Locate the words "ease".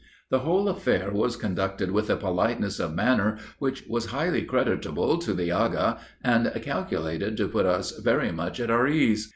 8.87-9.29